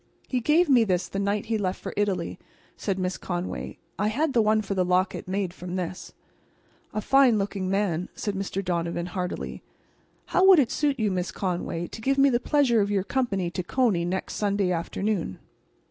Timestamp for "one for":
4.41-4.73